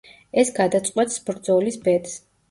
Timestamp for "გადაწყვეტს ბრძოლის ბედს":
0.59-2.17